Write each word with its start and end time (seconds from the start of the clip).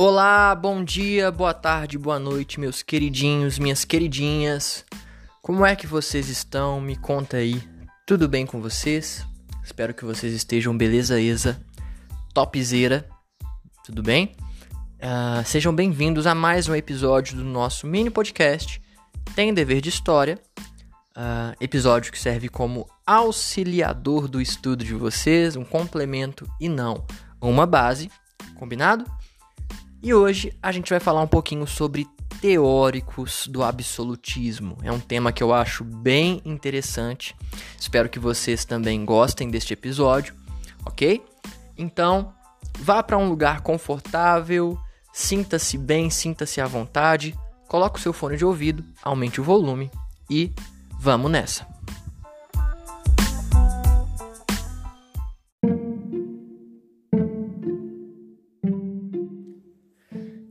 Olá, 0.00 0.54
bom 0.54 0.84
dia, 0.84 1.28
boa 1.28 1.52
tarde, 1.52 1.98
boa 1.98 2.20
noite, 2.20 2.60
meus 2.60 2.84
queridinhos, 2.84 3.58
minhas 3.58 3.84
queridinhas. 3.84 4.84
Como 5.42 5.66
é 5.66 5.74
que 5.74 5.88
vocês 5.88 6.28
estão? 6.28 6.80
Me 6.80 6.94
conta 6.94 7.38
aí. 7.38 7.60
Tudo 8.06 8.28
bem 8.28 8.46
com 8.46 8.62
vocês? 8.62 9.26
Espero 9.60 9.92
que 9.92 10.04
vocês 10.04 10.32
estejam 10.32 10.78
beleza, 10.78 11.20
Eza, 11.20 11.60
topzera. 12.32 13.08
Tudo 13.84 14.00
bem? 14.00 14.36
Uh, 15.02 15.44
sejam 15.44 15.74
bem-vindos 15.74 16.28
a 16.28 16.34
mais 16.34 16.68
um 16.68 16.76
episódio 16.76 17.36
do 17.36 17.42
nosso 17.42 17.84
mini 17.84 18.08
podcast 18.08 18.80
Tem 19.34 19.52
Dever 19.52 19.80
de 19.80 19.88
História. 19.88 20.38
Uh, 21.16 21.56
episódio 21.60 22.12
que 22.12 22.20
serve 22.20 22.48
como 22.48 22.88
auxiliador 23.04 24.28
do 24.28 24.40
estudo 24.40 24.84
de 24.84 24.94
vocês, 24.94 25.56
um 25.56 25.64
complemento 25.64 26.48
e 26.60 26.68
não 26.68 27.04
uma 27.40 27.66
base. 27.66 28.08
Combinado? 28.54 29.04
E 30.02 30.14
hoje 30.14 30.52
a 30.62 30.70
gente 30.70 30.90
vai 30.90 31.00
falar 31.00 31.20
um 31.22 31.26
pouquinho 31.26 31.66
sobre 31.66 32.06
teóricos 32.40 33.48
do 33.48 33.64
absolutismo. 33.64 34.78
É 34.82 34.92
um 34.92 35.00
tema 35.00 35.32
que 35.32 35.42
eu 35.42 35.52
acho 35.52 35.82
bem 35.82 36.40
interessante. 36.44 37.34
Espero 37.78 38.08
que 38.08 38.18
vocês 38.18 38.64
também 38.64 39.04
gostem 39.04 39.50
deste 39.50 39.72
episódio, 39.72 40.34
ok? 40.86 41.24
Então, 41.76 42.32
vá 42.78 43.02
para 43.02 43.18
um 43.18 43.28
lugar 43.28 43.60
confortável, 43.62 44.78
sinta-se 45.12 45.76
bem, 45.76 46.10
sinta-se 46.10 46.60
à 46.60 46.66
vontade, 46.66 47.36
coloque 47.66 47.98
o 47.98 48.02
seu 48.02 48.12
fone 48.12 48.36
de 48.36 48.44
ouvido, 48.44 48.84
aumente 49.02 49.40
o 49.40 49.44
volume 49.44 49.90
e 50.30 50.52
vamos 51.00 51.30
nessa. 51.30 51.77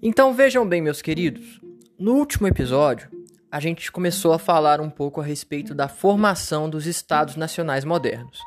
Então 0.09 0.33
vejam 0.33 0.65
bem, 0.65 0.81
meus 0.81 1.01
queridos, 1.01 1.59
no 1.99 2.13
último 2.13 2.47
episódio 2.47 3.09
a 3.51 3.59
gente 3.59 3.91
começou 3.91 4.31
a 4.31 4.39
falar 4.39 4.79
um 4.79 4.89
pouco 4.89 5.19
a 5.19 5.23
respeito 5.23 5.75
da 5.75 5.89
formação 5.89 6.69
dos 6.69 6.87
estados 6.87 7.35
nacionais 7.35 7.83
modernos. 7.83 8.39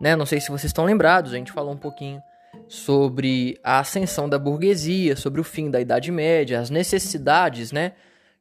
Né? 0.00 0.16
Não 0.16 0.26
sei 0.26 0.40
se 0.40 0.48
vocês 0.48 0.64
estão 0.64 0.84
lembrados, 0.84 1.32
a 1.32 1.36
gente 1.36 1.52
falou 1.52 1.72
um 1.72 1.78
pouquinho 1.78 2.20
sobre 2.66 3.56
a 3.62 3.78
ascensão 3.78 4.28
da 4.28 4.40
burguesia, 4.40 5.14
sobre 5.14 5.40
o 5.40 5.44
fim 5.44 5.70
da 5.70 5.80
Idade 5.80 6.10
Média, 6.10 6.58
as 6.58 6.68
necessidades 6.68 7.70
né, 7.70 7.92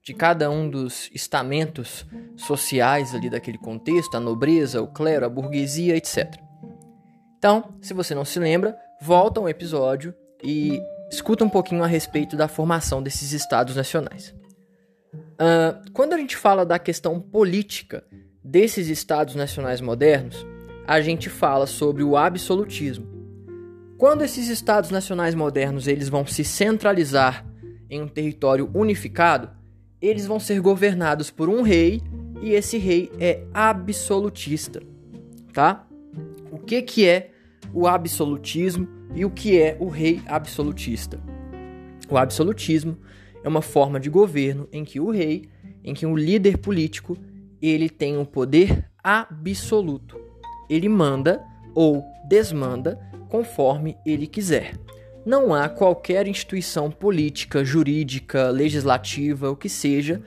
de 0.04 0.16
cada 0.16 0.50
um 0.50 0.68
dos 0.68 1.12
estamentos 1.14 2.08
sociais 2.36 3.14
ali 3.14 3.30
daquele 3.30 3.60
contexto, 3.60 4.18
a 4.18 4.20
nobreza, 4.20 4.82
o 4.82 4.88
clero, 4.88 5.28
a 5.28 5.30
burguesia, 5.30 5.96
etc. 5.96 6.42
Então, 7.38 7.76
se 7.84 7.94
você 7.94 8.16
não 8.16 8.26
se 8.26 8.40
lembra, 8.40 8.76
volta 9.00 9.40
um 9.40 9.48
episódio 9.48 10.12
e 10.44 10.82
escuta 11.10 11.44
um 11.44 11.50
pouquinho 11.50 11.84
a 11.84 11.88
respeito 11.88 12.36
da 12.36 12.48
formação 12.48 13.02
desses 13.02 13.32
estados 13.32 13.76
nacionais. 13.76 14.34
Uh, 15.14 15.92
quando 15.94 16.14
a 16.14 16.18
gente 16.18 16.36
fala 16.36 16.66
da 16.66 16.80
questão 16.80 17.20
política 17.20 18.04
desses 18.44 18.88
estados 18.88 19.36
nacionais 19.36 19.82
modernos, 19.82 20.46
a 20.86 21.02
gente 21.02 21.30
fala 21.30 21.68
sobre 21.68 22.04
o 22.04 22.18
absolutismo. 22.18 23.08
Quando 23.98 24.24
esses 24.24 24.48
estados 24.48 24.90
nacionais 24.90 25.36
modernos 25.36 25.88
eles 25.88 26.08
vão 26.08 26.26
se 26.26 26.44
centralizar 26.44 27.46
em 27.90 28.02
um 28.02 28.08
território 28.08 28.70
unificado, 28.74 29.50
eles 30.02 30.26
vão 30.26 30.40
ser 30.40 30.62
governados 30.62 31.32
por 31.32 31.50
um 31.50 31.62
rei 31.62 32.02
e 32.42 32.52
esse 32.52 32.78
rei 32.78 33.12
é 33.20 33.44
absolutista, 33.54 34.82
tá? 35.54 35.88
O 36.52 36.60
que 36.60 36.82
que 36.82 37.08
é 37.08 37.32
o 37.74 37.88
absolutismo 37.88 38.88
e 39.16 39.26
o 39.26 39.30
que 39.30 39.60
é 39.60 39.78
o 39.80 39.88
rei 39.88 40.22
absolutista. 40.28 41.20
O 42.10 42.18
absolutismo 42.18 42.98
é 43.44 43.48
uma 43.48 43.62
forma 43.62 44.00
de 44.00 44.10
governo 44.10 44.68
em 44.72 44.84
que 44.84 45.00
o 45.00 45.10
rei, 45.10 45.50
em 45.84 45.94
que 45.94 46.06
um 46.06 46.16
líder 46.16 46.58
político, 46.58 47.18
ele 47.62 47.90
tem 47.90 48.18
um 48.18 48.26
poder 48.26 48.90
absoluto. 49.04 50.20
Ele 50.70 50.90
manda 50.90 51.44
ou 51.74 52.04
desmanda 52.28 53.00
conforme 53.30 53.98
ele 54.06 54.28
quiser. 54.28 54.74
Não 55.26 55.54
há 55.54 55.68
qualquer 55.68 56.28
instituição 56.28 56.90
política, 56.90 57.64
jurídica, 57.64 58.50
legislativa, 58.50 59.50
o 59.50 59.56
que 59.56 59.68
seja, 59.68 60.22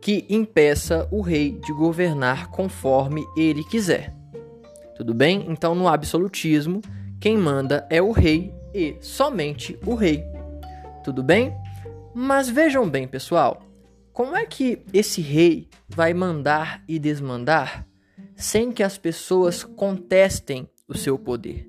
que 0.00 0.24
impeça 0.28 1.06
o 1.10 1.20
rei 1.20 1.52
de 1.52 1.72
governar 1.72 2.50
conforme 2.50 3.24
ele 3.36 3.62
quiser. 3.64 4.14
Tudo 4.96 5.12
bem? 5.12 5.46
Então, 5.48 5.74
no 5.74 5.86
absolutismo, 5.86 6.80
quem 7.20 7.36
manda 7.36 7.84
é 7.90 8.00
o 8.00 8.12
rei 8.12 8.54
e 8.72 8.96
somente 9.00 9.76
o 9.84 9.94
rei. 9.96 10.24
Tudo 11.02 11.20
bem? 11.20 11.52
Mas 12.14 12.48
vejam 12.48 12.88
bem, 12.88 13.08
pessoal, 13.08 13.62
como 14.12 14.36
é 14.36 14.46
que 14.46 14.82
esse 14.92 15.20
rei 15.20 15.68
vai 15.88 16.14
mandar 16.14 16.82
e 16.86 16.98
desmandar 16.98 17.86
sem 18.36 18.70
que 18.70 18.84
as 18.84 18.96
pessoas 18.96 19.64
contestem 19.64 20.68
o 20.86 20.96
seu 20.96 21.18
poder? 21.18 21.68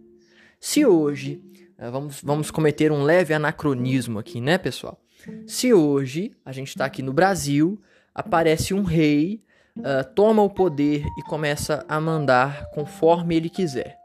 Se 0.60 0.86
hoje, 0.86 1.42
eh, 1.80 1.90
vamos, 1.90 2.22
vamos 2.24 2.52
cometer 2.52 2.92
um 2.92 3.02
leve 3.02 3.34
anacronismo 3.34 4.20
aqui, 4.20 4.40
né, 4.40 4.58
pessoal? 4.58 5.02
Se 5.48 5.74
hoje 5.74 6.32
a 6.46 6.52
gente 6.52 6.70
está 6.70 6.86
aqui 6.86 7.02
no 7.02 7.12
Brasil, 7.12 7.82
aparece 8.14 8.74
um 8.74 8.84
rei, 8.84 9.44
uh, 9.78 10.08
toma 10.14 10.44
o 10.44 10.50
poder 10.50 11.04
e 11.18 11.24
começa 11.24 11.84
a 11.90 12.00
mandar 12.00 12.70
conforme 12.72 13.36
ele 13.36 13.50
quiser 13.50 13.99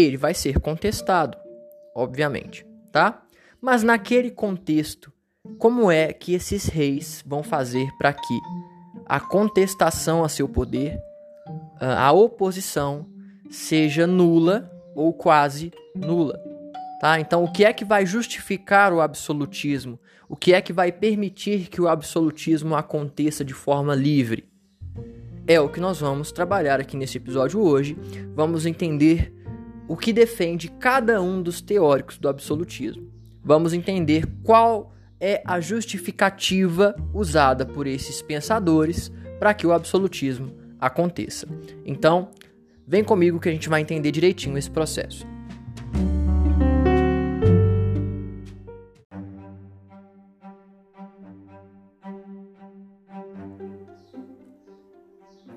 ele 0.00 0.16
vai 0.16 0.34
ser 0.34 0.60
contestado, 0.60 1.36
obviamente, 1.94 2.66
tá? 2.92 3.22
Mas 3.60 3.82
naquele 3.82 4.30
contexto, 4.30 5.12
como 5.58 5.90
é 5.90 6.12
que 6.12 6.34
esses 6.34 6.66
reis 6.66 7.24
vão 7.26 7.42
fazer 7.42 7.88
para 7.98 8.12
que 8.12 8.40
a 9.06 9.18
contestação 9.18 10.22
a 10.22 10.28
seu 10.28 10.48
poder, 10.48 10.98
a 11.80 12.12
oposição, 12.12 13.06
seja 13.50 14.06
nula 14.06 14.70
ou 14.94 15.12
quase 15.12 15.72
nula? 15.94 16.38
Tá? 17.00 17.20
Então, 17.20 17.44
o 17.44 17.52
que 17.52 17.64
é 17.64 17.72
que 17.72 17.84
vai 17.84 18.04
justificar 18.04 18.92
o 18.92 19.00
absolutismo? 19.00 19.98
O 20.28 20.36
que 20.36 20.52
é 20.52 20.60
que 20.60 20.72
vai 20.72 20.92
permitir 20.92 21.68
que 21.68 21.80
o 21.80 21.88
absolutismo 21.88 22.74
aconteça 22.74 23.44
de 23.44 23.54
forma 23.54 23.94
livre? 23.94 24.48
É 25.46 25.58
o 25.60 25.68
que 25.68 25.80
nós 25.80 26.00
vamos 26.00 26.30
trabalhar 26.30 26.78
aqui 26.80 26.96
nesse 26.96 27.16
episódio 27.16 27.60
hoje. 27.60 27.96
Vamos 28.34 28.66
entender 28.66 29.32
o 29.88 29.96
que 29.96 30.12
defende 30.12 30.68
cada 30.68 31.20
um 31.22 31.42
dos 31.42 31.62
teóricos 31.62 32.18
do 32.18 32.28
absolutismo. 32.28 33.10
Vamos 33.42 33.72
entender 33.72 34.26
qual 34.44 34.92
é 35.18 35.42
a 35.44 35.58
justificativa 35.58 36.94
usada 37.14 37.64
por 37.64 37.86
esses 37.86 38.20
pensadores 38.20 39.10
para 39.38 39.54
que 39.54 39.66
o 39.66 39.72
absolutismo 39.72 40.52
aconteça. 40.78 41.48
Então, 41.86 42.30
vem 42.86 43.02
comigo 43.02 43.40
que 43.40 43.48
a 43.48 43.52
gente 43.52 43.68
vai 43.68 43.80
entender 43.80 44.12
direitinho 44.12 44.58
esse 44.58 44.70
processo. 44.70 45.26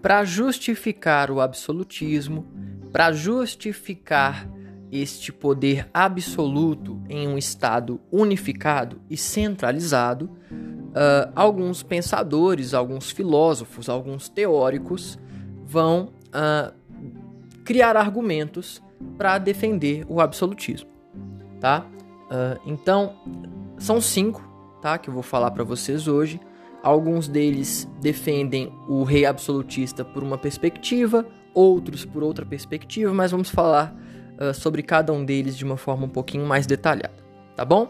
Para 0.01 0.23
justificar 0.23 1.29
o 1.29 1.39
absolutismo, 1.39 2.45
para 2.91 3.11
justificar 3.11 4.47
este 4.91 5.31
poder 5.31 5.87
absoluto 5.93 7.01
em 7.07 7.27
um 7.27 7.37
Estado 7.37 8.01
unificado 8.11 9.01
e 9.09 9.15
centralizado, 9.15 10.25
uh, 10.25 11.31
alguns 11.33 11.81
pensadores, 11.81 12.73
alguns 12.73 13.09
filósofos, 13.09 13.87
alguns 13.87 14.27
teóricos 14.27 15.17
vão 15.65 16.11
uh, 16.27 16.73
criar 17.63 17.95
argumentos 17.95 18.81
para 19.17 19.37
defender 19.37 20.05
o 20.09 20.19
absolutismo, 20.19 20.89
tá? 21.59 21.85
Uh, 22.25 22.59
então 22.65 23.15
são 23.77 24.01
cinco, 24.01 24.45
tá? 24.81 24.97
Que 24.97 25.09
eu 25.09 25.13
vou 25.13 25.23
falar 25.23 25.51
para 25.51 25.63
vocês 25.63 26.07
hoje. 26.07 26.39
Alguns 26.83 27.27
deles 27.27 27.87
defendem 28.01 28.73
o 28.87 29.03
rei 29.03 29.25
absolutista 29.25 30.03
por 30.03 30.23
uma 30.23 30.37
perspectiva, 30.37 31.25
outros 31.53 32.05
por 32.05 32.23
outra 32.23 32.45
perspectiva, 32.45 33.13
mas 33.13 33.31
vamos 33.31 33.49
falar 33.49 33.95
uh, 34.39 34.53
sobre 34.53 34.83
cada 34.83 35.11
um 35.11 35.23
deles 35.23 35.57
de 35.57 35.65
uma 35.65 35.77
forma 35.77 36.05
um 36.05 36.09
pouquinho 36.09 36.45
mais 36.45 36.65
detalhada, 36.65 37.13
tá 37.55 37.65
bom? 37.65 37.87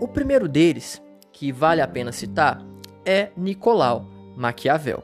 O 0.00 0.08
primeiro 0.08 0.48
deles, 0.48 1.02
que 1.32 1.52
vale 1.52 1.80
a 1.80 1.88
pena 1.88 2.12
citar, 2.12 2.64
é 3.04 3.30
Nicolau 3.36 4.06
Maquiavel. 4.36 5.02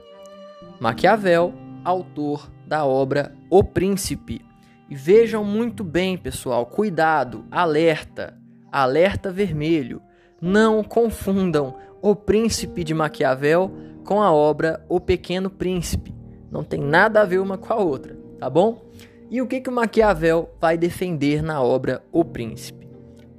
Maquiavel, 0.80 1.54
autor 1.84 2.50
da 2.66 2.84
obra 2.84 3.34
O 3.48 3.62
Príncipe. 3.62 4.44
E 4.88 4.94
vejam 4.96 5.44
muito 5.44 5.84
bem, 5.84 6.16
pessoal, 6.16 6.66
cuidado, 6.66 7.44
alerta, 7.50 8.36
alerta 8.72 9.30
vermelho. 9.30 10.02
Não 10.40 10.82
confundam 10.82 11.76
O 12.02 12.16
Príncipe 12.16 12.82
de 12.82 12.94
Maquiavel 12.94 13.70
com 14.04 14.20
a 14.20 14.32
obra 14.32 14.84
O 14.88 14.98
Pequeno 14.98 15.48
Príncipe. 15.48 16.19
Não 16.50 16.64
tem 16.64 16.80
nada 16.80 17.20
a 17.20 17.24
ver 17.24 17.38
uma 17.38 17.56
com 17.56 17.72
a 17.72 17.76
outra, 17.76 18.16
tá 18.38 18.50
bom? 18.50 18.90
E 19.30 19.40
o 19.40 19.46
que, 19.46 19.60
que 19.60 19.70
o 19.70 19.72
Maquiavel 19.72 20.50
vai 20.60 20.76
defender 20.76 21.42
na 21.42 21.62
obra 21.62 22.02
O 22.10 22.24
Príncipe? 22.24 22.80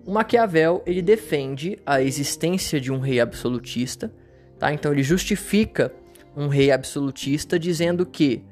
o 0.05 0.11
Maquiavel 0.11 0.81
ele 0.85 1.01
defende 1.01 1.77
a 1.85 2.01
existência 2.01 2.79
de 2.79 2.91
um 2.91 2.99
rei 2.99 3.19
absolutista, 3.19 4.13
tá? 4.57 4.73
Então 4.73 4.91
ele 4.91 5.03
justifica 5.03 5.93
um 6.35 6.47
rei 6.47 6.71
absolutista 6.71 7.59
dizendo 7.59 8.05
que 8.05 8.43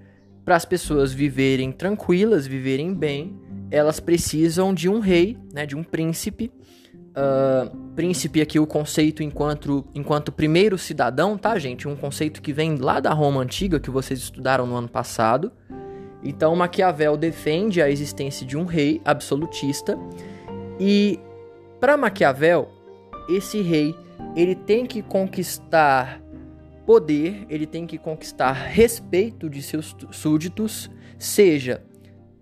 para 0.46 0.56
as 0.56 0.66
pessoas 0.66 1.14
viverem 1.14 1.72
tranquilas, 1.72 2.48
viverem 2.48 2.94
bem, 2.94 3.40
elas 3.70 4.00
precisam 4.00 4.74
de 4.74 4.90
um 4.90 5.00
rei, 5.00 5.38
né, 5.54 5.66
de 5.66 5.76
um 5.76 5.84
príncipe. 5.84 6.52
Uh, 7.20 7.76
príncipe 7.96 8.40
aqui 8.40 8.58
o 8.60 8.66
conceito 8.66 9.22
enquanto, 9.22 9.86
enquanto 9.94 10.32
primeiro 10.32 10.78
cidadão, 10.78 11.38
tá, 11.38 11.60
gente? 11.60 11.88
Um 11.88 11.96
conceito 11.96 12.42
que 12.42 12.54
vem 12.54 12.78
lá 12.78 13.02
da 13.02 13.12
Roma 13.12 13.42
antiga 13.42 13.80
que 13.80 13.90
vocês 13.90 14.20
estudaram 14.20 14.66
no 14.66 14.76
ano 14.76 14.88
passado. 14.88 15.52
Então 16.24 16.56
Maquiavel 16.56 17.18
defende 17.18 17.82
a 17.82 17.90
existência 17.90 18.46
de 18.46 18.56
um 18.56 18.64
rei 18.64 19.02
absolutista 19.04 19.98
e 20.80 21.20
para 21.80 21.98
Maquiavel 21.98 22.70
esse 23.28 23.62
rei 23.62 23.96
ele 24.36 24.56
tem 24.56 24.86
que 24.86 25.02
conquistar 25.02 26.22
poder, 26.86 27.46
ele 27.50 27.66
tem 27.66 27.86
que 27.86 27.98
conquistar 27.98 28.52
respeito 28.52 29.50
de 29.50 29.62
seus 29.62 29.96
súditos, 30.12 30.90
seja 31.18 31.84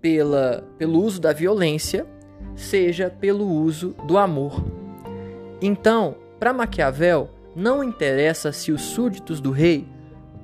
pela, 0.01 0.63
pelo 0.77 1.01
uso 1.01 1.19
da 1.19 1.33
violência, 1.33 2.07
seja 2.57 3.09
pelo 3.09 3.47
uso 3.47 3.95
do 4.05 4.17
amor. 4.17 4.61
Então, 5.61 6.17
para 6.37 6.51
Maquiavel, 6.51 7.29
não 7.55 7.81
interessa 7.81 8.51
se 8.51 8.71
os 8.73 8.81
súditos 8.81 9.39
do 9.39 9.51
rei 9.51 9.87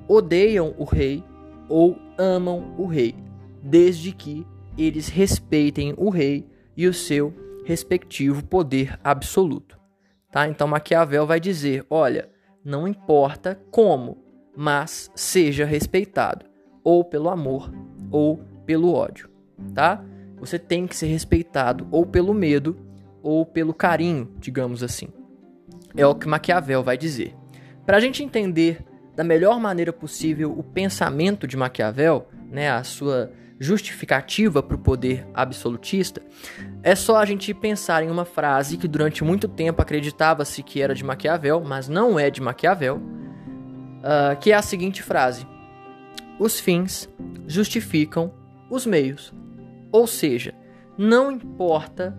odeiam 0.08 0.74
o 0.78 0.84
rei 0.84 1.22
ou 1.68 1.98
amam 2.16 2.74
o 2.78 2.86
rei, 2.86 3.14
desde 3.62 4.12
que 4.12 4.46
eles 4.78 5.08
respeitem 5.08 5.92
o 5.98 6.08
rei 6.08 6.46
e 6.74 6.86
o 6.86 6.94
seu 6.94 7.34
respectivo 7.66 8.42
poder 8.42 8.98
absoluto. 9.04 9.78
Tá? 10.30 10.48
Então 10.48 10.66
Maquiavel 10.66 11.26
vai 11.26 11.38
dizer: 11.38 11.84
olha, 11.90 12.30
não 12.64 12.88
importa 12.88 13.60
como, 13.70 14.18
mas 14.56 15.10
seja 15.14 15.66
respeitado, 15.66 16.46
ou 16.82 17.04
pelo 17.04 17.28
amor 17.28 17.70
ou 18.10 18.40
pelo 18.64 18.94
ódio 18.94 19.34
tá? 19.74 20.04
Você 20.44 20.58
tem 20.58 20.86
que 20.86 20.96
ser 20.96 21.06
respeitado 21.06 21.86
ou 21.90 22.04
pelo 22.04 22.34
medo 22.34 22.76
ou 23.22 23.46
pelo 23.46 23.72
carinho, 23.72 24.30
digamos 24.38 24.82
assim. 24.82 25.08
É 25.96 26.06
o 26.06 26.14
que 26.14 26.28
Maquiavel 26.28 26.82
vai 26.82 26.98
dizer. 26.98 27.34
Para 27.86 27.96
a 27.96 28.00
gente 28.00 28.22
entender 28.22 28.84
da 29.16 29.24
melhor 29.24 29.58
maneira 29.60 29.92
possível 29.92 30.52
o 30.56 30.62
pensamento 30.62 31.46
de 31.46 31.56
Maquiavel, 31.56 32.28
né, 32.50 32.70
a 32.70 32.82
sua 32.82 33.32
justificativa 33.58 34.62
para 34.62 34.76
o 34.76 34.80
poder 34.80 35.26
absolutista, 35.32 36.20
é 36.82 36.94
só 36.94 37.16
a 37.16 37.24
gente 37.24 37.54
pensar 37.54 38.02
em 38.02 38.10
uma 38.10 38.24
frase 38.24 38.76
que 38.76 38.88
durante 38.88 39.24
muito 39.24 39.48
tempo 39.48 39.80
acreditava-se 39.80 40.62
que 40.62 40.82
era 40.82 40.94
de 40.94 41.04
Maquiavel, 41.04 41.62
mas 41.64 41.88
não 41.88 42.18
é 42.18 42.30
de 42.30 42.42
Maquiavel, 42.42 42.96
uh, 42.96 44.36
que 44.40 44.52
é 44.52 44.54
a 44.54 44.62
seguinte 44.62 45.02
frase: 45.02 45.46
Os 46.38 46.60
fins 46.60 47.08
justificam 47.46 48.32
os 48.68 48.84
meios. 48.84 49.32
Ou 49.94 50.08
seja, 50.08 50.52
não 50.98 51.30
importa 51.30 52.18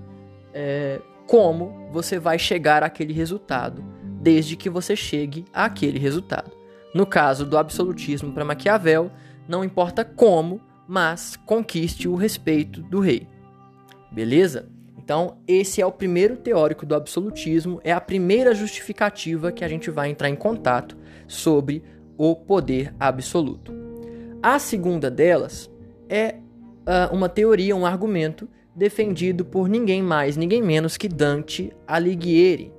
é, 0.54 1.02
como 1.28 1.90
você 1.92 2.18
vai 2.18 2.40
chegar 2.40 2.84
àquele 2.84 3.12
resultado, 3.12 3.84
desde 4.22 4.56
que 4.56 4.70
você 4.70 4.96
chegue 4.96 5.44
àquele 5.52 6.00
resultado. 6.00 6.52
No 6.94 7.06
caso 7.06 7.46
do 7.46 7.58
absolutismo 7.58 8.32
para 8.32 8.46
Maquiavel, 8.46 9.12
não 9.46 9.62
importa 9.62 10.06
como, 10.06 10.62
mas 10.88 11.36
conquiste 11.46 12.08
o 12.08 12.16
respeito 12.16 12.82
do 12.82 13.02
rei. 13.02 13.28
Beleza? 14.10 14.70
Então, 14.98 15.38
esse 15.46 15.82
é 15.82 15.86
o 15.86 15.92
primeiro 15.92 16.38
teórico 16.38 16.86
do 16.86 16.96
absolutismo, 16.96 17.82
é 17.84 17.92
a 17.92 18.00
primeira 18.00 18.56
justificativa 18.56 19.52
que 19.52 19.66
a 19.66 19.68
gente 19.68 19.92
vai 19.92 20.10
entrar 20.10 20.30
em 20.30 20.36
contato 20.38 20.96
sobre 21.28 21.84
o 22.18 22.38
poder 22.38 22.96
absoluto. 22.98 23.74
A 24.42 24.60
segunda 24.60 25.12
delas 25.12 25.70
é 26.08 26.36
uh, 26.86 27.14
uma 27.14 27.28
teoria, 27.28 27.76
um 27.76 27.86
argumento 27.86 28.48
defendido 28.76 29.46
por 29.46 29.70
ninguém 29.70 30.02
mais, 30.02 30.36
ninguém 30.36 30.62
menos 30.62 30.98
que 30.98 31.08
Dante 31.08 31.72
Alighieri. 31.88 32.74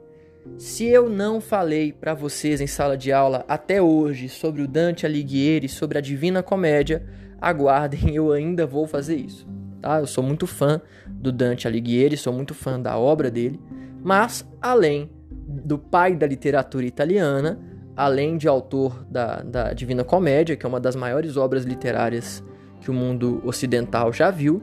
Se 0.58 0.86
eu 0.86 1.08
não 1.08 1.40
falei 1.40 1.92
para 1.92 2.14
vocês 2.14 2.60
em 2.60 2.66
sala 2.66 2.96
de 2.96 3.12
aula 3.12 3.44
até 3.48 3.82
hoje 3.82 4.28
sobre 4.28 4.62
o 4.62 4.68
Dante 4.68 5.04
Alighieri, 5.04 5.68
sobre 5.68 5.98
a 5.98 6.00
Divina 6.00 6.42
Comédia, 6.42 7.04
aguardem, 7.40 8.14
eu 8.14 8.32
ainda 8.32 8.66
vou 8.66 8.86
fazer 8.86 9.16
isso. 9.16 9.46
Tá? 9.80 9.98
Eu 9.98 10.06
sou 10.06 10.22
muito 10.22 10.46
fã 10.46 10.80
do 11.08 11.32
Dante 11.32 11.66
Alighieri, 11.66 12.16
sou 12.16 12.32
muito 12.32 12.54
fã 12.54 12.80
da 12.80 12.96
obra 12.96 13.30
dele, 13.30 13.60
mas 14.02 14.46
além 14.60 15.10
do 15.30 15.78
pai 15.78 16.14
da 16.14 16.26
literatura 16.26 16.86
italiana, 16.86 17.58
além 17.96 18.36
de 18.36 18.46
autor 18.46 19.04
da, 19.10 19.42
da 19.42 19.72
Divina 19.72 20.04
Comédia, 20.04 20.56
que 20.56 20.64
é 20.64 20.68
uma 20.68 20.80
das 20.80 20.94
maiores 20.94 21.36
obras 21.36 21.64
literárias 21.64 22.44
que 22.86 22.90
o 22.90 22.94
mundo 22.94 23.42
ocidental 23.44 24.12
já 24.12 24.30
viu, 24.30 24.62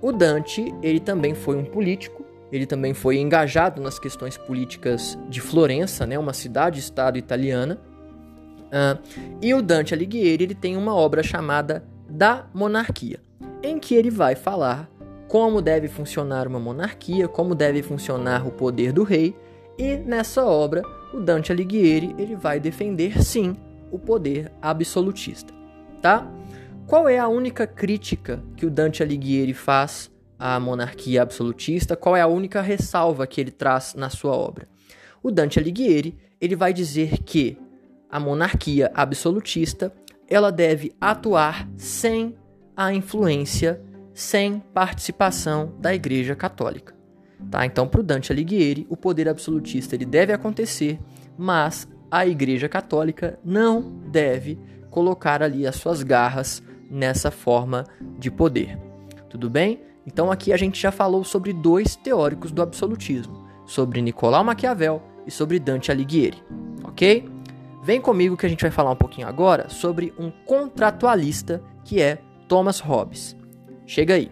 o 0.00 0.10
Dante 0.10 0.74
ele 0.82 0.98
também 0.98 1.34
foi 1.34 1.56
um 1.56 1.64
político, 1.64 2.24
ele 2.50 2.64
também 2.64 2.94
foi 2.94 3.18
engajado 3.18 3.82
nas 3.82 3.98
questões 3.98 4.38
políticas 4.38 5.18
de 5.28 5.42
Florença, 5.42 6.06
né, 6.06 6.18
uma 6.18 6.32
cidade-estado 6.32 7.18
italiana. 7.18 7.78
Uh, 8.68 8.98
e 9.42 9.52
o 9.52 9.60
Dante 9.60 9.92
Alighieri 9.92 10.44
ele 10.44 10.54
tem 10.54 10.74
uma 10.74 10.94
obra 10.94 11.22
chamada 11.22 11.84
Da 12.08 12.46
Monarquia, 12.54 13.20
em 13.62 13.78
que 13.78 13.94
ele 13.94 14.10
vai 14.10 14.34
falar 14.34 14.88
como 15.28 15.60
deve 15.60 15.86
funcionar 15.86 16.48
uma 16.48 16.58
monarquia, 16.58 17.28
como 17.28 17.54
deve 17.54 17.82
funcionar 17.82 18.46
o 18.46 18.50
poder 18.50 18.90
do 18.90 19.04
rei, 19.04 19.36
e 19.78 19.96
nessa 19.96 20.44
obra 20.46 20.82
o 21.12 21.20
Dante 21.20 21.52
Alighieri 21.52 22.14
ele 22.18 22.34
vai 22.36 22.58
defender 22.58 23.22
sim 23.22 23.54
o 23.92 23.98
poder 23.98 24.50
absolutista, 24.62 25.52
tá? 26.00 26.26
Qual 26.90 27.08
é 27.08 27.20
a 27.20 27.28
única 27.28 27.68
crítica 27.68 28.42
que 28.56 28.66
o 28.66 28.70
Dante 28.70 29.00
Alighieri 29.00 29.54
faz 29.54 30.10
à 30.36 30.58
monarquia 30.58 31.22
absolutista? 31.22 31.94
Qual 31.94 32.16
é 32.16 32.20
a 32.20 32.26
única 32.26 32.60
ressalva 32.60 33.28
que 33.28 33.40
ele 33.40 33.52
traz 33.52 33.94
na 33.94 34.10
sua 34.10 34.32
obra? 34.32 34.66
O 35.22 35.30
Dante 35.30 35.60
Alighieri 35.60 36.18
ele 36.40 36.56
vai 36.56 36.72
dizer 36.72 37.18
que 37.18 37.56
a 38.10 38.18
monarquia 38.18 38.90
absolutista 38.92 39.94
ela 40.28 40.50
deve 40.50 40.92
atuar 41.00 41.68
sem 41.76 42.34
a 42.76 42.92
influência, 42.92 43.80
sem 44.12 44.58
participação 44.74 45.72
da 45.78 45.94
Igreja 45.94 46.34
Católica. 46.34 46.92
Tá? 47.48 47.64
Então, 47.64 47.86
para 47.86 48.00
o 48.00 48.02
Dante 48.02 48.32
Alighieri, 48.32 48.84
o 48.90 48.96
poder 48.96 49.28
absolutista 49.28 49.94
ele 49.94 50.04
deve 50.04 50.32
acontecer, 50.32 50.98
mas 51.38 51.86
a 52.10 52.26
Igreja 52.26 52.68
Católica 52.68 53.38
não 53.44 53.80
deve 54.10 54.58
colocar 54.90 55.40
ali 55.40 55.68
as 55.68 55.76
suas 55.76 56.02
garras 56.02 56.60
nessa 56.90 57.30
forma 57.30 57.84
de 58.18 58.30
poder. 58.30 58.76
Tudo 59.28 59.48
bem? 59.48 59.80
Então 60.06 60.30
aqui 60.30 60.52
a 60.52 60.56
gente 60.56 60.80
já 60.80 60.90
falou 60.90 61.22
sobre 61.22 61.52
dois 61.52 61.94
teóricos 61.94 62.50
do 62.50 62.62
absolutismo, 62.62 63.46
sobre 63.64 64.02
Nicolau 64.02 64.42
Maquiavel 64.42 65.02
e 65.26 65.30
sobre 65.30 65.58
Dante 65.58 65.92
Alighieri, 65.92 66.42
ok? 66.82 67.28
Vem 67.82 68.00
comigo 68.00 68.36
que 68.36 68.44
a 68.44 68.48
gente 68.48 68.62
vai 68.62 68.70
falar 68.70 68.90
um 68.90 68.96
pouquinho 68.96 69.28
agora 69.28 69.68
sobre 69.68 70.12
um 70.18 70.30
contratualista 70.30 71.62
que 71.84 72.00
é 72.02 72.18
Thomas 72.48 72.80
Hobbes. 72.80 73.36
Chega 73.86 74.14
aí. 74.14 74.30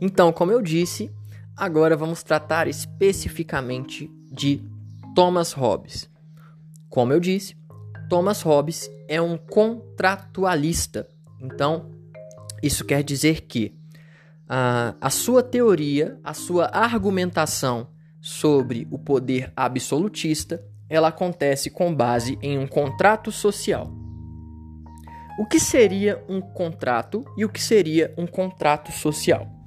Então, 0.00 0.32
como 0.32 0.50
eu 0.50 0.60
disse, 0.60 1.12
Agora 1.56 1.96
vamos 1.96 2.22
tratar 2.22 2.66
especificamente 2.66 4.10
de 4.30 4.62
Thomas 5.14 5.52
Hobbes. 5.52 6.10
Como 6.88 7.12
eu 7.12 7.20
disse, 7.20 7.56
Thomas 8.08 8.42
Hobbes 8.42 8.90
é 9.06 9.20
um 9.20 9.36
contratualista. 9.36 11.08
Então, 11.40 11.90
isso 12.62 12.84
quer 12.84 13.02
dizer 13.02 13.42
que 13.42 13.74
a, 14.48 14.94
a 15.00 15.10
sua 15.10 15.42
teoria, 15.42 16.18
a 16.24 16.32
sua 16.32 16.66
argumentação 16.66 17.88
sobre 18.20 18.86
o 18.90 18.98
poder 18.98 19.52
absolutista, 19.54 20.64
ela 20.88 21.08
acontece 21.08 21.70
com 21.70 21.94
base 21.94 22.38
em 22.40 22.58
um 22.58 22.66
contrato 22.66 23.30
social. 23.30 23.90
O 25.38 25.46
que 25.46 25.58
seria 25.58 26.22
um 26.28 26.40
contrato 26.40 27.24
e 27.36 27.44
o 27.44 27.48
que 27.48 27.60
seria 27.62 28.14
um 28.16 28.26
contrato 28.26 28.92
social? 28.92 29.61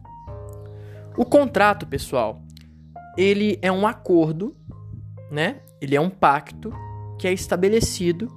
O 1.17 1.24
contrato, 1.24 1.88
pessoal, 1.88 2.41
ele 3.17 3.57
é 3.62 3.72
um 3.72 3.88
acordo, 3.88 4.55
né? 5.31 5.62
Ele 5.79 5.95
é 5.95 6.01
um 6.01 6.10
pacto 6.10 6.74
que 7.17 7.27
é 7.27 7.31
estabelecido 7.31 8.29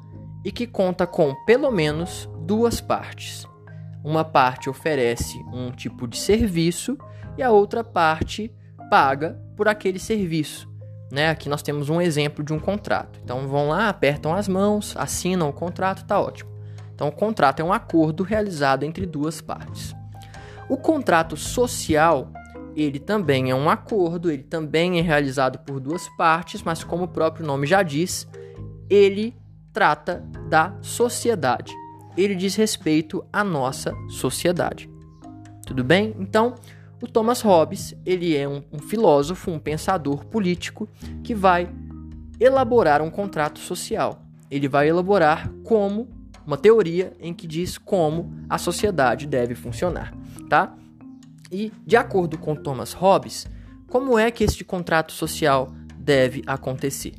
e 0.45 0.53
que 0.53 0.67
conta 0.67 1.07
com 1.07 1.35
pelo 1.45 1.71
menos 1.73 2.29
duas 2.41 2.81
partes. 2.81 3.47
Uma 4.05 4.25
parte 4.25 4.71
oferece 4.71 5.37
um 5.53 5.73
tipo 5.73 6.07
de 6.07 6.17
serviço 6.17 6.97
e 7.37 7.43
a 7.43 7.51
outra 7.51 7.83
parte 7.83 8.53
paga 8.89 9.41
por 9.57 9.67
aquele 9.67 9.99
serviço. 9.99 10.69
Né? 11.11 11.31
Aqui 11.31 11.49
nós 11.49 11.63
temos 11.63 11.89
um 11.89 12.01
exemplo 12.01 12.45
de 12.45 12.53
um 12.53 12.61
contrato. 12.61 13.19
Então 13.25 13.49
vão 13.49 13.69
lá, 13.69 13.89
apertam 13.89 14.35
as 14.35 14.47
mãos, 14.47 14.95
assinam 14.97 15.49
o 15.49 15.53
contrato, 15.53 16.07
tá 16.07 16.21
ótimo. 16.21 16.51
Então 16.95 17.09
o 17.09 17.13
contrato 17.13 17.61
é 17.61 17.65
um 17.65 17.73
acordo 17.73 18.23
realizado 18.23 18.85
entre 18.85 19.05
duas 19.05 19.41
partes. 19.41 19.95
O 20.69 20.77
contrato 20.77 21.37
social, 21.37 22.31
ele 22.83 22.99
também 22.99 23.51
é 23.51 23.55
um 23.55 23.69
acordo, 23.69 24.31
ele 24.31 24.43
também 24.43 24.99
é 24.99 25.03
realizado 25.03 25.59
por 25.59 25.81
duas 25.81 26.09
partes, 26.17 26.63
mas 26.63 26.85
como 26.85 27.05
o 27.05 27.09
próprio 27.09 27.47
nome 27.47 27.67
já 27.67 27.83
diz, 27.83 28.29
ele 28.89 29.35
trata 29.73 30.25
da 30.49 30.77
sociedade. 30.81 31.75
Ele 32.17 32.35
diz 32.35 32.55
respeito 32.55 33.25
à 33.33 33.43
nossa 33.45 33.95
sociedade. 34.09 34.91
Tudo 35.67 35.85
bem? 35.85 36.15
Então, 36.19 36.55
o 37.03 37.07
Thomas 37.07 37.41
Hobbes, 37.43 37.95
ele 38.05 38.37
é 38.37 38.49
um, 38.49 38.63
um 38.73 38.79
filósofo, 38.79 39.51
um 39.51 39.59
pensador 39.59 40.25
político 40.25 40.89
que 41.23 41.35
vai 41.35 41.69
elaborar 42.41 43.03
um 43.03 43.11
contrato 43.11 43.59
social. 43.59 44.23
Ele 44.51 44.69
vai 44.69 44.89
elaborar 44.89 45.49
como 45.65 46.09
uma 46.47 46.57
teoria 46.57 47.13
em 47.21 47.35
que 47.35 47.47
diz 47.47 47.77
como 47.77 48.33
a 48.49 48.57
sociedade 48.57 49.27
deve 49.27 49.55
funcionar, 49.55 50.15
tá? 50.49 50.75
E 51.51 51.73
de 51.87 51.97
acordo 51.97 52.37
com 52.39 52.55
Thomas 52.55 52.93
Hobbes, 52.93 53.47
como 53.89 54.19
é 54.19 54.31
que 54.31 54.45
este 54.45 54.65
contrato 54.65 55.13
social 55.13 55.73
deve 55.99 56.43
acontecer? 56.47 57.15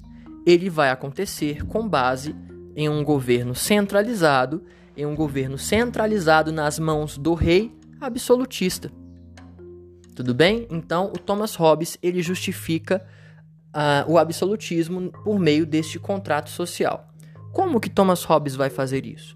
Ele 0.46 0.70
vai 0.70 0.90
acontecer 0.90 1.66
com 1.66 1.88
base 1.88 2.36
em 2.76 2.88
um 2.88 3.04
governo 3.04 3.56
centralizado, 3.56 4.64
em 4.96 5.06
um 5.06 5.16
governo 5.16 5.58
centralizado 5.58 6.52
nas 6.52 6.80
mãos 6.80 7.18
do 7.18 7.34
rei 7.34 7.76
absolutista. 8.00 8.92
Tudo 10.16 10.34
bem? 10.34 10.68
Então, 10.70 11.08
o 11.08 11.18
Thomas 11.18 11.56
Hobbes 11.56 11.98
ele 12.04 12.22
justifica 12.22 13.06
uh, 13.70 14.12
o 14.12 14.18
absolutismo 14.18 15.12
por 15.24 15.40
meio 15.40 15.66
deste 15.66 15.98
contrato 16.00 16.50
social. 16.50 17.08
Como 17.54 17.80
que 17.80 17.90
Thomas 17.90 18.24
Hobbes 18.24 18.56
vai 18.56 18.70
fazer 18.70 19.06
isso? 19.06 19.34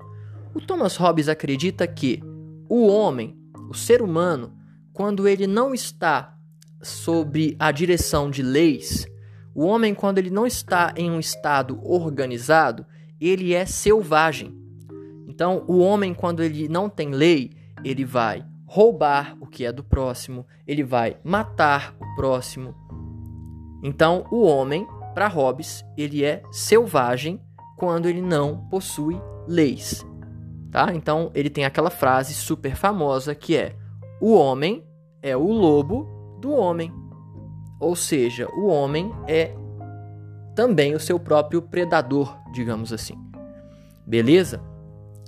O 0.53 0.61
Thomas 0.61 0.95
Hobbes 0.97 1.27
acredita 1.27 1.87
que 1.87 2.21
o 2.69 2.87
homem, 2.87 3.35
o 3.69 3.73
ser 3.73 4.01
humano, 4.01 4.53
quando 4.93 5.27
ele 5.27 5.47
não 5.47 5.73
está 5.73 6.37
sob 6.81 7.55
a 7.59 7.71
direção 7.71 8.29
de 8.29 8.43
leis, 8.43 9.07
o 9.55 9.65
homem, 9.65 9.93
quando 9.93 10.19
ele 10.19 10.29
não 10.29 10.45
está 10.45 10.93
em 10.95 11.11
um 11.11 11.19
estado 11.19 11.79
organizado, 11.83 12.85
ele 13.19 13.53
é 13.53 13.65
selvagem. 13.65 14.55
Então, 15.27 15.63
o 15.67 15.79
homem, 15.79 16.13
quando 16.13 16.43
ele 16.43 16.67
não 16.67 16.89
tem 16.89 17.09
lei, 17.09 17.51
ele 17.83 18.05
vai 18.05 18.45
roubar 18.65 19.35
o 19.39 19.45
que 19.45 19.65
é 19.65 19.71
do 19.71 19.83
próximo, 19.83 20.45
ele 20.65 20.83
vai 20.83 21.17
matar 21.23 21.95
o 21.99 22.15
próximo. 22.15 22.75
Então, 23.83 24.25
o 24.31 24.43
homem, 24.43 24.87
para 25.13 25.27
Hobbes, 25.27 25.83
ele 25.97 26.23
é 26.23 26.41
selvagem 26.51 27.39
quando 27.77 28.07
ele 28.07 28.21
não 28.21 28.67
possui 28.69 29.19
leis. 29.47 30.05
Tá? 30.71 30.91
Então, 30.93 31.31
ele 31.35 31.49
tem 31.49 31.65
aquela 31.65 31.91
frase 31.91 32.33
super 32.33 32.75
famosa 32.75 33.35
que 33.35 33.55
é: 33.55 33.75
O 34.25 34.35
homem 34.35 34.85
é 35.21 35.35
o 35.35 35.51
lobo 35.51 36.07
do 36.39 36.53
homem. 36.53 36.93
Ou 37.77 37.93
seja, 37.93 38.47
o 38.55 38.67
homem 38.67 39.11
é 39.27 39.53
também 40.55 40.95
o 40.95 40.99
seu 40.99 41.19
próprio 41.19 41.61
predador, 41.61 42.33
digamos 42.53 42.93
assim. 42.93 43.17
Beleza? 44.07 44.61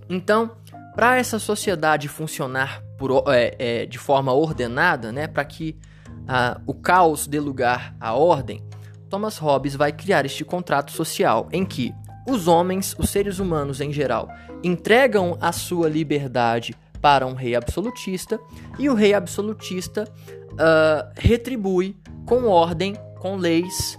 Então, 0.09 0.55
para 0.95 1.17
essa 1.17 1.39
sociedade 1.39 2.07
funcionar 2.07 2.81
por, 2.97 3.25
é, 3.27 3.55
é, 3.59 3.85
de 3.85 3.97
forma 3.97 4.31
ordenada, 4.31 5.11
né, 5.11 5.27
para 5.27 5.43
que 5.43 5.77
ah, 6.25 6.61
o 6.65 6.73
caos 6.73 7.27
dê 7.27 7.41
lugar 7.41 7.97
à 7.99 8.13
ordem, 8.13 8.63
Thomas 9.09 9.37
Hobbes 9.37 9.75
vai 9.75 9.91
criar 9.91 10.25
este 10.25 10.45
contrato 10.45 10.93
social 10.93 11.49
em 11.51 11.65
que 11.65 11.93
os 12.25 12.47
homens, 12.47 12.95
os 12.97 13.09
seres 13.09 13.39
humanos 13.39 13.81
em 13.81 13.91
geral, 13.91 14.29
entregam 14.63 15.37
a 15.41 15.51
sua 15.51 15.89
liberdade 15.89 16.73
para 17.05 17.27
um 17.27 17.35
rei 17.35 17.53
absolutista 17.53 18.39
e 18.79 18.89
o 18.89 18.95
rei 18.95 19.13
absolutista 19.13 20.11
uh, 20.53 21.11
retribui 21.15 21.95
com 22.25 22.45
ordem, 22.45 22.95
com 23.19 23.35
leis, 23.35 23.95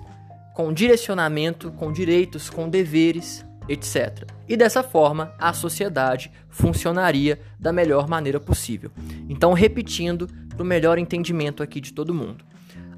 com 0.56 0.72
direcionamento, 0.72 1.70
com 1.70 1.92
direitos, 1.92 2.50
com 2.50 2.68
deveres 2.68 3.46
etc. 3.68 4.28
E 4.48 4.56
dessa 4.56 4.82
forma, 4.82 5.32
a 5.38 5.52
sociedade 5.52 6.32
funcionaria 6.48 7.38
da 7.60 7.72
melhor 7.72 8.08
maneira 8.08 8.40
possível. 8.40 8.90
Então, 9.28 9.52
repetindo, 9.52 10.26
para 10.48 10.64
o 10.64 10.66
melhor 10.66 10.98
entendimento 10.98 11.62
aqui 11.62 11.80
de 11.80 11.92
todo 11.92 12.12
mundo. 12.12 12.44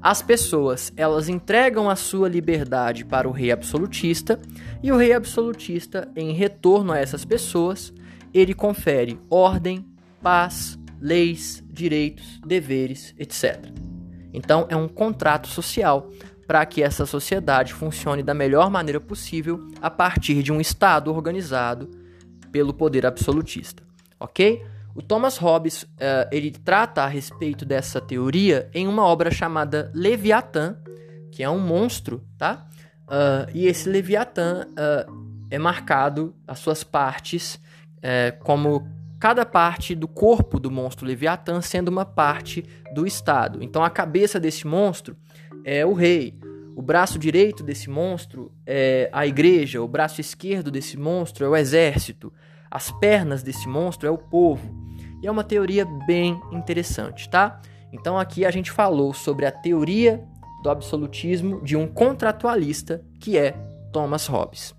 As 0.01 0.23
pessoas, 0.23 0.91
elas 0.97 1.29
entregam 1.29 1.87
a 1.87 1.95
sua 1.95 2.27
liberdade 2.27 3.05
para 3.05 3.29
o 3.29 3.31
rei 3.31 3.51
absolutista, 3.51 4.39
e 4.81 4.91
o 4.91 4.97
rei 4.97 5.13
absolutista, 5.13 6.09
em 6.15 6.33
retorno 6.33 6.93
a 6.93 6.97
essas 6.97 7.23
pessoas, 7.23 7.93
ele 8.33 8.55
confere 8.55 9.19
ordem, 9.29 9.85
paz, 10.21 10.77
leis, 10.99 11.63
direitos, 11.67 12.39
deveres, 12.45 13.13
etc. 13.17 13.71
Então, 14.33 14.67
é 14.69 14.75
um 14.75 14.87
contrato 14.87 15.47
social 15.47 16.09
para 16.45 16.65
que 16.65 16.81
essa 16.81 17.05
sociedade 17.05 17.73
funcione 17.73 18.23
da 18.23 18.33
melhor 18.33 18.69
maneira 18.69 18.99
possível 18.99 19.67
a 19.81 19.89
partir 19.89 20.41
de 20.41 20.51
um 20.51 20.59
Estado 20.59 21.13
organizado 21.13 21.89
pelo 22.51 22.73
poder 22.73 23.05
absolutista, 23.05 23.83
ok? 24.19 24.65
O 24.95 25.01
Thomas 25.01 25.37
Hobbes 25.37 25.83
uh, 25.83 26.27
ele 26.31 26.51
trata 26.51 27.03
a 27.03 27.07
respeito 27.07 27.63
dessa 27.63 28.01
teoria 28.01 28.69
em 28.73 28.87
uma 28.87 29.05
obra 29.05 29.29
chamada 29.29 29.91
Leviatã, 29.93 30.75
que 31.31 31.43
é 31.43 31.49
um 31.49 31.59
monstro, 31.59 32.23
tá? 32.37 32.67
Uh, 33.03 33.49
e 33.53 33.67
esse 33.67 33.87
Leviatã 33.87 34.67
uh, 34.71 35.47
é 35.49 35.57
marcado 35.57 36.35
as 36.47 36.59
suas 36.59 36.83
partes 36.83 37.59
como 38.43 38.87
cada 39.19 39.45
parte 39.45 39.93
do 39.93 40.07
corpo 40.07 40.59
do 40.59 40.71
monstro 40.71 41.05
Leviatã 41.05 41.61
sendo 41.61 41.89
uma 41.89 42.05
parte 42.05 42.63
do 42.93 43.05
Estado. 43.05 43.61
Então 43.61 43.83
a 43.83 43.89
cabeça 43.89 44.39
desse 44.39 44.65
monstro 44.65 45.17
é 45.65 45.85
o 45.85 45.93
rei. 45.93 46.39
O 46.75 46.81
braço 46.81 47.19
direito 47.19 47.61
desse 47.61 47.89
monstro 47.89 48.53
é 48.65 49.09
a 49.11 49.27
igreja, 49.27 49.81
o 49.81 49.87
braço 49.87 50.21
esquerdo 50.21 50.71
desse 50.71 50.97
monstro 50.97 51.45
é 51.45 51.49
o 51.49 51.55
exército, 51.55 52.31
as 52.71 52.89
pernas 52.89 53.43
desse 53.43 53.67
monstro 53.67 54.07
é 54.07 54.11
o 54.11 54.17
povo. 54.17 54.73
E 55.21 55.27
é 55.27 55.31
uma 55.31 55.43
teoria 55.43 55.85
bem 56.07 56.39
interessante, 56.53 57.29
tá? 57.29 57.59
Então 57.91 58.17
aqui 58.17 58.45
a 58.45 58.51
gente 58.51 58.71
falou 58.71 59.13
sobre 59.13 59.45
a 59.45 59.51
teoria 59.51 60.23
do 60.63 60.69
absolutismo 60.69 61.61
de 61.61 61.75
um 61.75 61.85
contratualista 61.85 63.03
que 63.19 63.37
é 63.37 63.51
Thomas 63.91 64.27
Hobbes. 64.27 64.78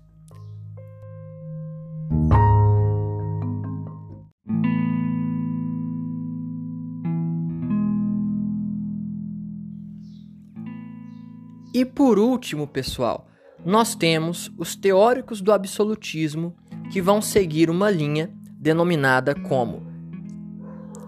E 11.73 11.85
por 11.85 12.19
último, 12.19 12.67
pessoal, 12.67 13.27
nós 13.65 13.95
temos 13.95 14.51
os 14.57 14.75
teóricos 14.75 15.39
do 15.39 15.53
absolutismo 15.53 16.53
que 16.91 17.01
vão 17.01 17.21
seguir 17.21 17.69
uma 17.69 17.89
linha 17.89 18.29
denominada 18.59 19.33
como 19.33 19.87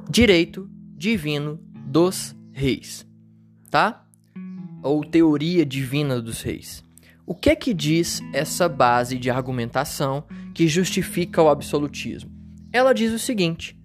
direito 0.09 0.69
divino 0.95 1.59
dos 1.85 2.35
reis, 2.51 3.05
tá? 3.69 4.05
Ou 4.81 5.03
teoria 5.03 5.65
divina 5.65 6.21
dos 6.21 6.41
reis. 6.41 6.83
O 7.25 7.35
que 7.35 7.49
é 7.49 7.55
que 7.55 7.73
diz 7.73 8.21
essa 8.31 8.69
base 8.69 9.17
de 9.17 9.29
argumentação 9.29 10.23
que 10.53 10.67
justifica 10.67 11.41
o 11.41 11.49
absolutismo? 11.49 12.31
Ela 12.71 12.93
diz 12.93 13.11
o 13.11 13.19
seguinte: 13.19 13.77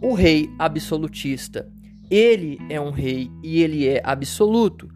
o 0.00 0.14
rei 0.14 0.50
absolutista, 0.58 1.70
ele 2.10 2.58
é 2.68 2.80
um 2.80 2.90
rei 2.90 3.30
e 3.42 3.62
ele 3.62 3.86
é 3.86 4.00
absoluto 4.04 4.88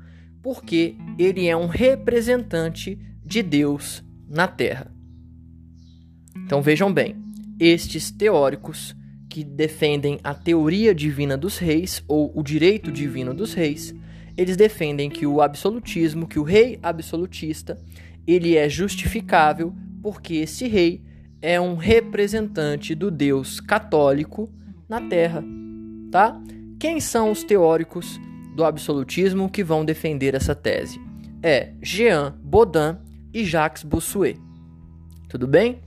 porque 0.46 0.94
ele 1.18 1.48
é 1.48 1.56
um 1.56 1.66
representante 1.66 2.96
de 3.24 3.42
Deus 3.42 4.04
na 4.28 4.46
Terra. 4.46 4.94
Então 6.36 6.62
vejam 6.62 6.92
bem, 6.92 7.16
estes 7.58 8.12
teóricos 8.12 8.94
que 9.28 9.42
defendem 9.42 10.20
a 10.22 10.32
teoria 10.32 10.94
divina 10.94 11.36
dos 11.36 11.58
reis 11.58 12.00
ou 12.06 12.30
o 12.32 12.44
direito 12.44 12.92
divino 12.92 13.34
dos 13.34 13.54
reis, 13.54 13.92
eles 14.36 14.56
defendem 14.56 15.10
que 15.10 15.26
o 15.26 15.42
absolutismo, 15.42 16.28
que 16.28 16.38
o 16.38 16.44
rei 16.44 16.78
absolutista, 16.80 17.76
ele 18.24 18.56
é 18.56 18.68
justificável 18.68 19.74
porque 20.00 20.34
esse 20.34 20.68
rei 20.68 21.02
é 21.42 21.60
um 21.60 21.74
representante 21.74 22.94
do 22.94 23.10
Deus 23.10 23.58
católico 23.58 24.48
na 24.88 25.00
Terra, 25.00 25.42
tá? 26.12 26.40
Quem 26.78 27.00
são 27.00 27.32
os 27.32 27.42
teóricos 27.42 28.20
do 28.56 28.64
absolutismo 28.64 29.50
que 29.50 29.62
vão 29.62 29.84
defender 29.84 30.34
essa 30.34 30.54
tese. 30.54 30.98
É 31.42 31.72
Jean 31.82 32.34
Baudin 32.42 32.96
e 33.32 33.44
Jacques 33.44 33.84
Bossuet. 33.84 34.40
Tudo 35.28 35.46
bem? 35.46 35.82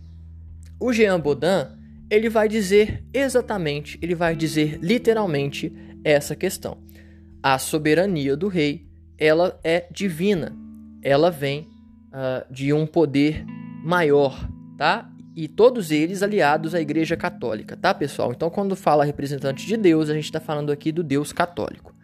O 0.80 0.94
Jean 0.94 1.20
Baudin, 1.20 1.68
ele 2.10 2.30
vai 2.30 2.48
dizer 2.48 3.04
exatamente, 3.12 3.98
ele 4.02 4.14
vai 4.14 4.36
dizer 4.36 4.80
literalmente 4.82 5.74
essa 6.04 6.36
questão. 6.36 6.78
A 7.42 7.58
soberania 7.58 8.38
do 8.38 8.48
rei, 8.48 8.88
ela 9.18 9.60
é 9.64 9.88
divina. 9.92 10.56
ela 11.02 11.32
vem 11.32 11.68
uh, 12.10 12.54
de 12.54 12.74
um 12.74 12.86
poder 12.86 13.46
maior, 13.84 14.50
tá? 14.78 15.10
E 15.36 15.48
todos 15.48 15.90
eles 15.92 16.22
aliados 16.22 16.76
à 16.76 16.82
Igreja 16.82 17.16
Católica, 17.16 17.78
tá, 17.78 17.94
pessoal? 17.94 18.32
Então, 18.34 18.50
quando 18.50 18.76
fala 18.76 19.06
representante 19.06 19.66
de 19.66 19.78
Deus, 19.78 20.10
a 20.10 20.14
gente 20.14 20.26
está 20.26 20.40
falando 20.40 20.72
aqui 20.72 20.92
do 20.92 21.02
Deus 21.02 21.32
católico. 21.32 21.96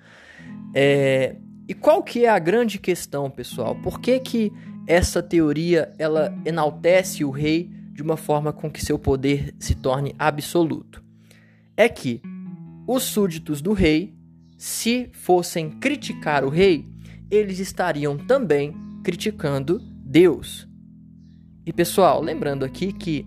É... 0.76 1.38
E 1.68 1.74
qual 1.74 2.04
que 2.04 2.26
é 2.26 2.30
a 2.30 2.38
grande 2.38 2.78
questão, 2.78 3.30
pessoal? 3.30 3.76
Por 3.76 4.00
que, 4.00 4.20
que 4.20 4.52
essa 4.86 5.24
teoria 5.24 5.92
ela 5.98 6.38
enaltece 6.46 7.24
o 7.24 7.32
rei 7.32 7.72
de 7.92 8.04
uma 8.04 8.18
forma 8.18 8.54
com 8.54 8.70
que 8.70 8.86
seu 8.86 9.00
poder 9.00 9.56
se 9.58 9.74
torne 9.74 10.14
absoluto? 10.20 11.04
É 11.76 11.90
que 11.90 12.22
os 12.88 13.04
súditos 13.04 13.62
do 13.62 13.74
rei, 13.74 14.14
se 14.58 15.10
fossem 15.14 15.72
criticar 15.72 16.44
o 16.44 16.50
rei, 16.50 16.86
eles 17.32 17.58
estariam 17.58 18.16
também 18.18 18.76
criticando 19.04 19.80
Deus. 19.80 20.68
E 21.66 21.74
pessoal, 21.74 22.22
lembrando 22.22 22.64
aqui 22.64 22.94
que, 22.94 23.26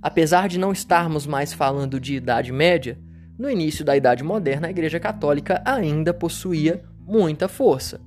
apesar 0.00 0.48
de 0.48 0.58
não 0.58 0.72
estarmos 0.72 1.26
mais 1.26 1.52
falando 1.52 2.00
de 2.00 2.14
Idade 2.14 2.50
Média, 2.52 2.98
no 3.38 3.50
início 3.50 3.84
da 3.84 3.96
Idade 3.96 4.24
Moderna 4.24 4.68
a 4.68 4.70
Igreja 4.70 4.98
Católica 4.98 5.62
ainda 5.64 6.14
possuía 6.14 6.82
muita 7.00 7.48
força. 7.48 8.00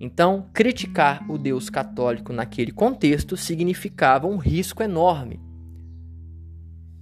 Então, 0.00 0.48
criticar 0.52 1.24
o 1.30 1.38
Deus 1.38 1.70
católico 1.70 2.32
naquele 2.32 2.72
contexto 2.72 3.36
significava 3.36 4.26
um 4.26 4.36
risco 4.36 4.82
enorme. 4.82 5.40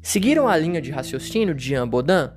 Seguiram 0.01 0.49
a 0.49 0.57
linha 0.57 0.81
de 0.81 0.91
raciocínio 0.91 1.55
de 1.55 1.65
Jean 1.65 1.89
Baudin? 1.89 2.31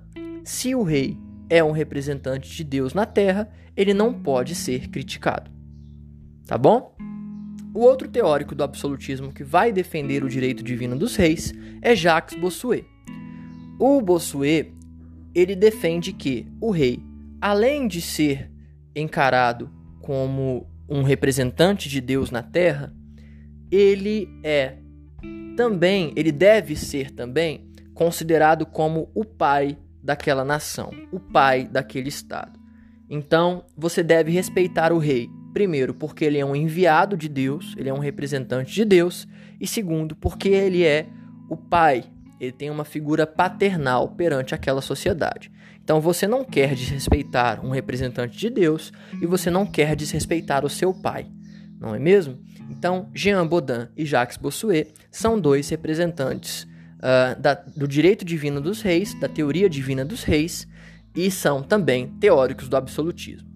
Se 0.44 0.76
o 0.76 0.84
rei 0.84 1.18
é 1.50 1.64
um 1.64 1.72
representante 1.72 2.56
de 2.56 2.64
Deus 2.64 2.94
na 2.94 3.06
terra, 3.06 3.50
ele 3.76 3.94
não 3.94 4.14
pode 4.14 4.56
ser 4.56 4.88
criticado. 4.90 5.52
Tá 6.46 6.58
bom? 6.58 6.96
O 7.74 7.80
outro 7.80 8.08
teórico 8.08 8.56
do 8.56 8.64
absolutismo 8.64 9.34
que 9.34 9.44
vai 9.44 9.72
defender 9.72 10.24
o 10.24 10.30
direito 10.30 10.64
divino 10.64 10.96
dos 10.96 11.16
reis 11.16 11.54
é 11.82 11.96
Jacques 11.96 12.40
Bossuet. 12.40 12.86
O 13.78 14.00
Bossuet, 14.02 14.72
ele 15.36 15.56
defende 15.56 16.14
que 16.14 16.48
o 16.62 16.72
rei, 16.72 17.00
além 17.42 17.88
de 17.88 18.02
ser 18.02 18.50
encarado 18.96 19.70
como 20.02 20.68
um 20.90 21.04
representante 21.04 21.90
de 21.90 22.00
Deus 22.00 22.32
na 22.32 22.42
terra, 22.42 22.94
ele 23.70 24.30
é 24.44 24.78
também, 25.58 26.14
ele 26.16 26.32
deve 26.32 26.76
ser 26.76 27.12
também 27.12 27.70
considerado 27.94 28.66
como 28.66 29.10
o 29.14 29.24
pai 29.24 29.78
daquela 30.02 30.44
nação, 30.44 30.92
o 31.12 31.20
pai 31.20 31.68
daquele 31.68 32.10
estado. 32.10 32.60
Então, 33.10 33.66
você 33.78 34.02
deve 34.02 34.32
respeitar 34.32 34.92
o 34.92 34.98
rei 34.98 35.30
Primeiro, 35.56 35.94
porque 35.94 36.26
ele 36.26 36.38
é 36.38 36.46
um 36.46 36.54
enviado 36.54 37.16
de 37.16 37.30
Deus, 37.30 37.76
ele 37.78 37.88
é 37.88 37.94
um 37.94 38.00
representante 38.00 38.74
de 38.74 38.84
Deus. 38.84 39.26
E 39.58 39.66
segundo, 39.66 40.14
porque 40.14 40.50
ele 40.50 40.84
é 40.84 41.08
o 41.50 41.56
pai, 41.56 42.04
ele 42.46 42.54
tem 42.54 42.70
uma 42.70 42.86
figura 42.86 43.28
paternal 43.28 44.10
perante 44.10 44.56
aquela 44.56 44.82
sociedade. 44.82 45.52
Então 45.84 46.02
você 46.02 46.28
não 46.28 46.44
quer 46.44 46.74
desrespeitar 46.74 47.66
um 47.66 47.70
representante 47.70 48.38
de 48.38 48.50
Deus 48.50 48.92
e 49.22 49.26
você 49.26 49.52
não 49.52 49.66
quer 49.66 49.96
desrespeitar 49.96 50.66
o 50.66 50.70
seu 50.70 50.94
pai, 50.94 51.28
não 51.80 51.94
é 51.94 52.00
mesmo? 52.00 52.40
Então, 52.70 53.10
Jean 53.14 53.46
Baudin 53.46 53.88
e 53.96 54.06
Jacques 54.06 54.38
Bossuet 54.38 54.92
são 55.12 55.40
dois 55.40 55.70
representantes 55.70 56.64
uh, 56.64 57.40
da, 57.40 57.54
do 57.54 57.88
direito 57.88 58.26
divino 58.26 58.60
dos 58.60 58.82
reis, 58.82 59.14
da 59.20 59.28
teoria 59.28 59.70
divina 59.70 60.04
dos 60.04 60.24
reis, 60.24 60.68
e 61.16 61.30
são 61.30 61.62
também 61.62 62.08
teóricos 62.20 62.68
do 62.68 62.76
absolutismo. 62.76 63.55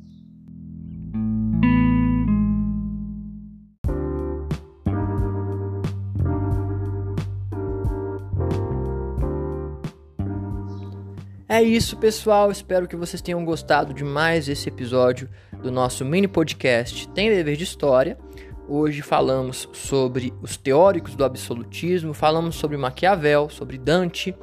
É 11.60 11.62
isso, 11.62 11.98
pessoal. 11.98 12.50
Espero 12.50 12.88
que 12.88 12.96
vocês 12.96 13.22
tenham 13.22 13.44
gostado 13.44 13.94
de 13.94 14.02
mais 14.02 14.48
esse 14.48 14.70
episódio 14.70 15.30
do 15.62 15.70
nosso 15.70 16.06
mini 16.06 16.26
podcast 16.26 17.06
Tem 17.10 17.30
Dever 17.30 17.58
de 17.58 17.66
História. 17.66 18.18
Hoje 18.66 19.02
falamos 19.02 19.68
sobre 19.74 20.34
os 20.42 20.56
teóricos 20.56 21.16
do 21.18 21.26
absolutismo, 21.26 22.14
falamos 22.14 22.56
sobre 22.56 22.78
Maquiavel, 22.78 23.50
sobre 23.50 23.78
Dante, 23.78 24.34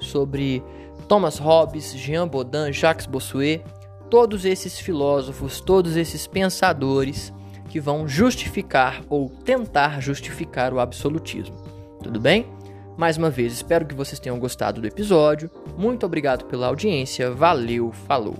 sobre 0.00 0.64
Thomas 1.06 1.38
Hobbes, 1.38 1.96
Jean 1.96 2.26
Baudin, 2.26 2.72
Jacques 2.72 3.06
Bossuet, 3.06 3.62
todos 4.10 4.44
esses 4.44 4.76
filósofos, 4.76 5.60
todos 5.60 5.94
esses 5.94 6.26
pensadores 6.26 7.32
que 7.68 7.78
vão 7.78 8.08
justificar 8.08 9.00
ou 9.08 9.30
tentar 9.30 10.02
justificar 10.02 10.74
o 10.74 10.80
absolutismo. 10.80 11.54
Tudo 12.02 12.18
bem? 12.18 12.53
Mais 12.96 13.16
uma 13.16 13.30
vez, 13.30 13.52
espero 13.52 13.86
que 13.86 13.94
vocês 13.94 14.20
tenham 14.20 14.38
gostado 14.38 14.80
do 14.80 14.86
episódio. 14.86 15.50
Muito 15.76 16.06
obrigado 16.06 16.44
pela 16.46 16.68
audiência. 16.68 17.30
Valeu, 17.30 17.92
falou! 17.92 18.34